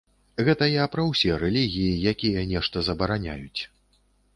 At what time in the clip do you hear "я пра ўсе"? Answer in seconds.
0.75-1.37